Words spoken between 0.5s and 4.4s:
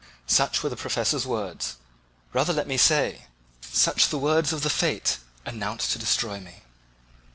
were the professor's words—rather let me say such the